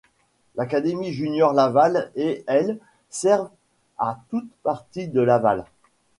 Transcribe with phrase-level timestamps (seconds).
[0.55, 2.79] L'Académie Junior Laval et l'
[3.11, 3.51] servent
[3.99, 5.63] a toutes parties de Laval.